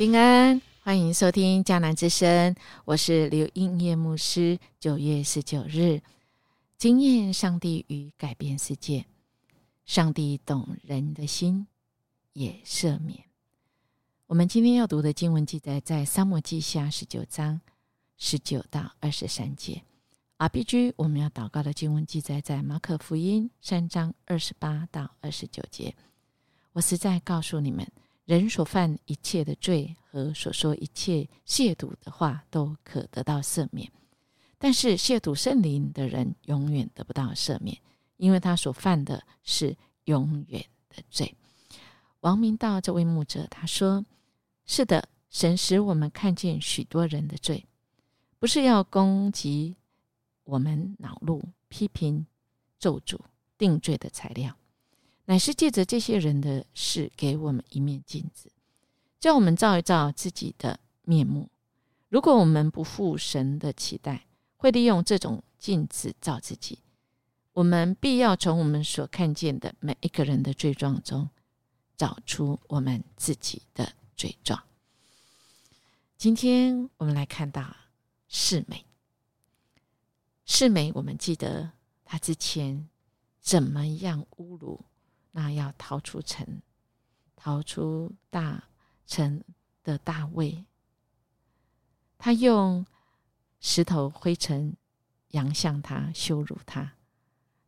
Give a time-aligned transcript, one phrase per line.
[0.00, 2.56] 平安，欢迎收听江南之声，
[2.86, 4.58] 我是刘英叶牧师。
[4.78, 6.00] 九月十九日，
[6.78, 9.04] 经验上帝与改变世界，
[9.84, 11.66] 上帝懂人的心，
[12.32, 13.24] 也赦免。
[14.26, 17.60] 我们今天要读的经文记载在《沙漠记下》十九章
[18.16, 19.82] 十九到二十三节。
[20.38, 25.94] RPG，我们要祷告的经文记载在《马可福音》三章二十八到二十九节。
[26.72, 27.86] 我实在告诉你们。
[28.30, 33.88] 人所犯一切的罪和所说一切亵渎的话，都可得到赦免；
[34.56, 37.76] 但是亵渎圣灵的人，永远得不到赦免，
[38.18, 41.34] 因为他所犯的是永远的罪。
[42.20, 44.06] 王明道这位牧者他说
[44.64, 47.66] ：“是的，神使我们看见许多人的罪，
[48.38, 49.74] 不是要攻击
[50.44, 52.24] 我们恼怒、批评、
[52.78, 53.18] 咒诅、
[53.58, 54.56] 定罪的材料。”
[55.30, 58.50] 乃是借着这些人的事，给我们一面镜子，
[59.20, 61.48] 叫我们照一照自己的面目。
[62.08, 66.80] 如果我们不负神的期待，会利用这种镜子照自己，
[67.52, 71.30] 我们必要从我们所看见的每一个人的罪状中，
[71.96, 74.60] 找出我们自己的罪状。
[76.18, 77.76] 今天我们来看到
[78.26, 78.84] 世美，
[80.44, 81.70] 世美，我们记得
[82.04, 82.88] 他之前
[83.40, 84.80] 怎么样侮辱。
[85.32, 86.60] 那要逃出城，
[87.36, 88.64] 逃出大
[89.06, 89.42] 城
[89.82, 90.64] 的大卫，
[92.18, 92.84] 他用
[93.60, 94.76] 石头灰尘
[95.28, 96.92] 扬向他，羞辱他，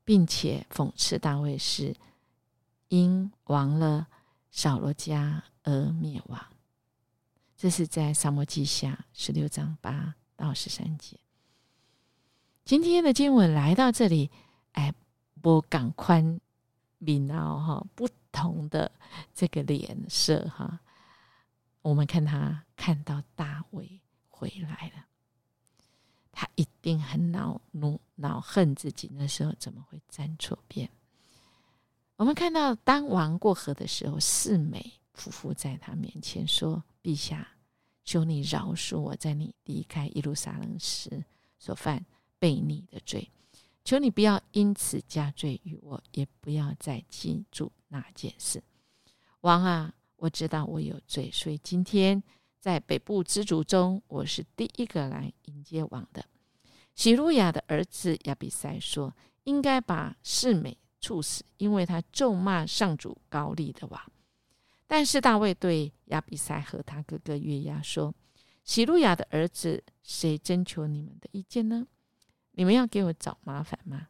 [0.04, 1.94] 并且讽刺大卫是
[2.88, 4.08] 因亡了
[4.50, 6.46] 扫罗家而灭亡。
[7.56, 11.18] 这是在沙漠记下十六章八到十三节。
[12.64, 14.30] 今天的经文来到这里，
[14.72, 14.92] 哎，
[15.40, 16.40] 不赶宽。
[17.04, 18.90] 面奥哈不同的
[19.34, 20.80] 这个脸色哈，
[21.82, 25.04] 我们看他看到大卫回来了，
[26.30, 30.88] 他一定很恼怒、恼恨自己那时候怎么会站错边。
[32.16, 37.48] 我们看到当王过河的时候，四美匍匐在他面前说：“陛下，
[38.04, 41.24] 求你饶恕我在你离开耶路撒冷时
[41.58, 42.06] 所犯
[42.38, 43.28] 悖逆的罪。”
[43.84, 48.62] 求你不要因此加罪于我，也不要再记住那件事。
[49.40, 52.22] 王啊，我知道我有罪，所以今天
[52.60, 56.24] 在北部之族中，我是第一个来迎接王的。
[56.94, 59.12] 喜路亚的儿子亚比塞说
[59.44, 64.00] ：“应该把世美处死，因为他咒骂上主高丽的王。”
[64.86, 68.14] 但是大卫对亚比塞和他哥哥约押说
[68.62, 71.88] ：“喜路亚的儿子，谁征求你们的意见呢？”
[72.52, 74.08] 你们要给我找麻烦吗？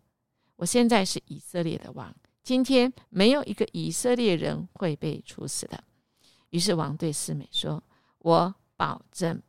[0.56, 5.82] 我现在是以色列的王，今天没有一个以色列人会被处死的。
[6.50, 7.82] 于是王对四美说
[8.18, 9.40] ：“我保证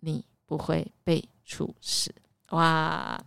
[0.00, 2.14] 你不会被处死。”
[2.52, 3.22] 哇，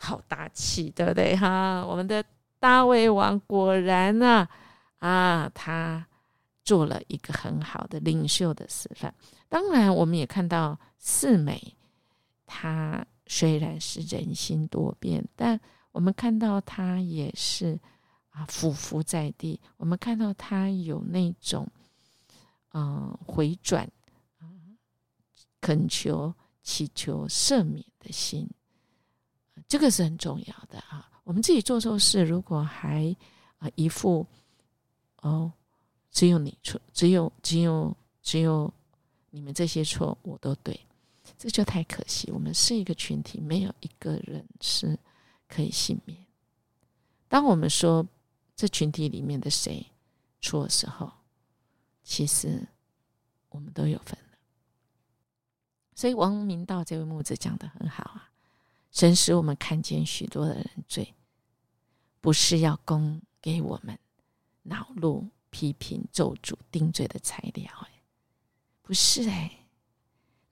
[0.00, 1.36] 好大气，对不对？
[1.36, 2.24] 哈，我们的
[2.58, 4.48] 大卫王果然呢，
[4.98, 6.04] 啊，他
[6.64, 9.14] 做了一个很好的领袖的示范。
[9.48, 11.76] 当然，我们也看到四美，
[12.46, 13.04] 他。
[13.32, 15.58] 虽然是人心多变，但
[15.92, 17.78] 我们看到他也是
[18.30, 19.60] 啊，匍匐在地。
[19.76, 21.64] 我们看到他有那种
[22.72, 23.88] 嗯回转
[24.38, 24.50] 啊，
[25.60, 28.50] 恳求、祈求赦免的心，
[29.68, 31.08] 这个是很重要的啊。
[31.22, 33.14] 我们自己做错事，如果还
[33.58, 34.26] 啊一副
[35.22, 35.52] 哦，
[36.10, 38.74] 只有你错，只有只有只有
[39.30, 40.78] 你们这些错，我都对。
[41.38, 42.30] 这就太可惜。
[42.30, 44.98] 我们是一个群体，没有一个人是
[45.48, 46.26] 可以幸免。
[47.28, 48.06] 当我们说
[48.56, 49.86] 这群体里面的谁
[50.40, 51.10] 错的时候，
[52.02, 52.66] 其实
[53.48, 54.38] 我们都有份的。
[55.94, 58.30] 所以王明道这位牧者讲的很好啊，
[58.90, 61.14] 神使我们看见许多的人罪，
[62.20, 63.98] 不是要供给我们
[64.62, 68.02] 恼怒、批评、咒诅、定罪的材料，哎，
[68.82, 69.56] 不是哎。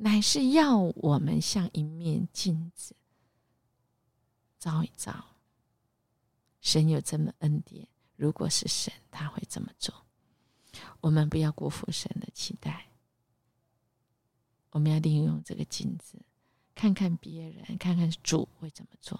[0.00, 2.94] 乃是要我们像一面镜子
[4.58, 5.24] 照一照。
[6.60, 9.92] 神有这么恩典，如果是神，他会这么做。
[11.00, 12.86] 我们不要辜负神的期待。
[14.70, 16.16] 我们要利用这个镜子，
[16.76, 19.18] 看看别人，看看主会怎么做。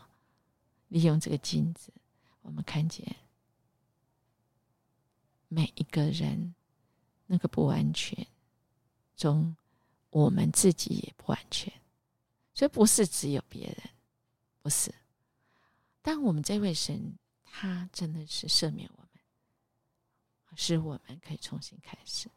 [0.89, 1.93] 利用这个镜子，
[2.43, 3.17] 我们看见
[5.49, 6.55] 每一个人
[7.27, 8.25] 那个不完全
[9.17, 9.57] 中。
[10.11, 11.73] 我们自己也不完全，
[12.55, 13.91] 所以不是只有别人，
[14.63, 14.95] 不是。
[16.01, 19.09] 但我们这位神，他真的是赦免我们，
[20.57, 22.29] 使我们可以重新开始。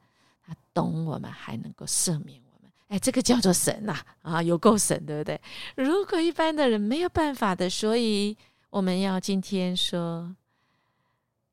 [0.44, 2.72] 他懂我们，还能够赦免我们。
[2.88, 4.04] 哎，这个叫做神呐！
[4.22, 5.40] 啊，有够神，对不对？
[5.78, 8.38] 如果一般的人没有办法的，所以
[8.70, 10.36] 我们要今天说，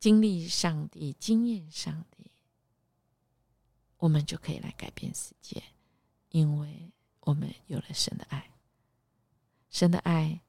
[0.00, 2.29] 经历上帝，经验上帝，
[3.99, 5.62] 我们就可以来改变世界，
[6.30, 8.50] 因为我们有了神的爱。
[9.70, 10.40] 神的爱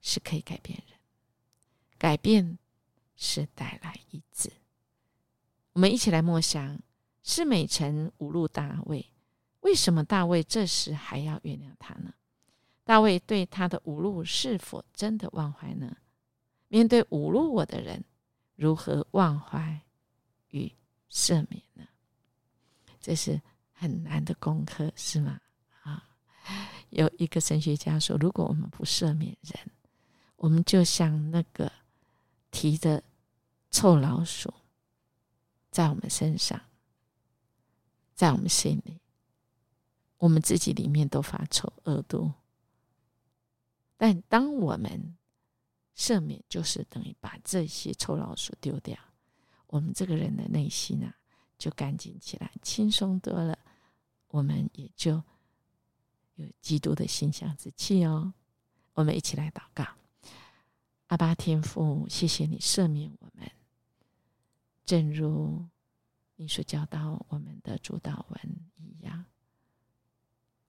[0.00, 0.98] 是可以改变人，
[1.98, 2.58] 改变
[3.16, 4.52] 是带来医治。
[5.72, 6.80] 我们一起来默想：
[7.22, 9.12] 是美臣侮辱大卫，
[9.60, 12.14] 为什么大卫这时还要原谅他呢？
[12.84, 15.96] 大卫对他的侮辱是否真的忘怀呢？
[16.68, 18.04] 面对侮辱我的人，
[18.54, 19.80] 如何忘怀
[20.50, 20.72] 与
[21.10, 21.86] 赦免呢？
[23.00, 23.40] 这是
[23.80, 25.40] 很难的功课，是吗？
[25.82, 26.06] 啊！
[26.90, 29.58] 有一个神学家说：“如果我们不赦免人，
[30.36, 31.72] 我们就像那个
[32.50, 33.02] 提着
[33.70, 34.52] 臭老鼠
[35.70, 36.60] 在我们身上，
[38.14, 39.00] 在我们心里，
[40.18, 42.30] 我们自己里面都发臭恶毒。
[43.96, 45.16] 但当我们
[45.96, 48.94] 赦免，就是等于把这些臭老鼠丢掉，
[49.68, 51.16] 我们这个人的内心啊，
[51.56, 53.58] 就干净起来，轻松多了，
[54.30, 55.22] 我们也就。”
[56.36, 58.32] 有基督的馨香之气哦，
[58.94, 59.86] 我们一起来祷告。
[61.08, 63.50] 阿巴天父，谢谢你赦免我们，
[64.86, 65.66] 正如
[66.36, 68.40] 你所教导我们的主导文
[68.76, 69.26] 一样，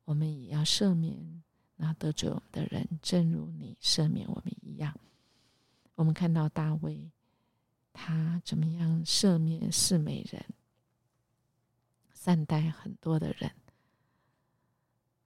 [0.03, 1.41] 我们也要赦免
[1.77, 4.93] 那得罪我们的人，正如你赦免我们一样。
[5.95, 7.09] 我们看到大卫，
[7.93, 10.43] 他怎么样赦免四美人，
[12.23, 13.51] 善待很多的人。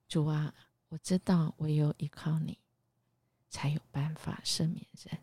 [0.08, 0.54] 主啊，
[0.88, 2.58] 我知道唯有依靠你，
[3.50, 5.20] 才有办法赦免人。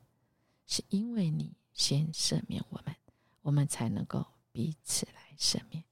[0.68, 2.96] 是因为你先赦免我们，
[3.42, 5.84] 我们才能够彼此来赦免。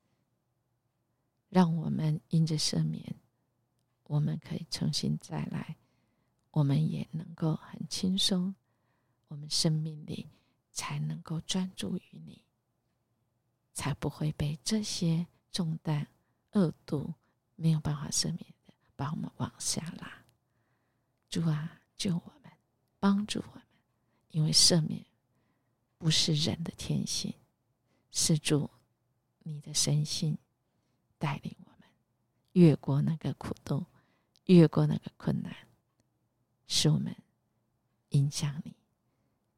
[1.50, 3.16] 让我们因着赦免，
[4.04, 5.78] 我们可以重新再来，
[6.52, 8.54] 我们也能够很轻松，
[9.30, 10.30] 我们生命里
[10.72, 12.46] 才能够专注于你，
[13.74, 16.08] 才不会被这些重担、
[16.52, 17.14] 恶毒
[17.56, 18.74] 没有办法赦免的。
[18.96, 20.24] 把我们往下拉，
[21.28, 22.52] 主啊，救我们，
[23.00, 23.64] 帮助我们，
[24.30, 25.04] 因为赦免
[25.98, 27.34] 不是人的天性，
[28.12, 28.70] 是主
[29.40, 30.38] 你的神性
[31.18, 31.90] 带领我们
[32.52, 33.88] 越过那个苦度，
[34.46, 35.56] 越过那个困难，
[36.68, 37.16] 使我们
[38.10, 38.76] 影响你，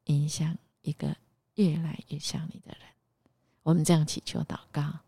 [0.05, 1.17] 影响一个
[1.55, 2.87] 越来越像你的人。
[3.63, 4.99] 我们这样祈求祷告，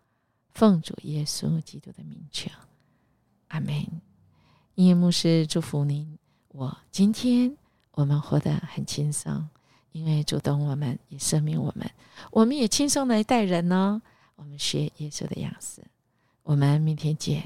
[0.55, 2.49] 奉主耶稣基督的名求，
[3.49, 3.75] 阿门。
[4.75, 6.17] 音乐牧师祝福您。
[6.47, 7.53] 我今天
[7.91, 9.49] 我们活得很轻松，
[9.91, 11.91] 因为主动我们也赦免我们，
[12.31, 14.01] 我们也轻松来待人呢。
[14.37, 15.83] 我们学耶稣的样子。
[16.43, 17.45] 我们明天见。